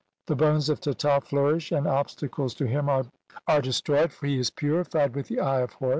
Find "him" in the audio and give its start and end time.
2.65-2.89